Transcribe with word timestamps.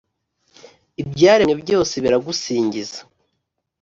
Ibyaremwe 1.01 1.55
byose 1.63 1.93
biragusingiza: 2.03 2.99